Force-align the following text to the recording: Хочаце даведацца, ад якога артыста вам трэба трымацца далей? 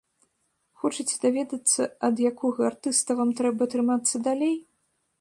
Хочаце 0.83 1.15
даведацца, 1.25 1.81
ад 2.09 2.15
якога 2.31 2.61
артыста 2.73 3.09
вам 3.23 3.29
трэба 3.41 3.63
трымацца 3.75 4.27
далей? 4.31 4.57